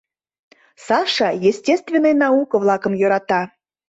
[0.85, 3.41] Саша естественный науко-влакым йӧрата.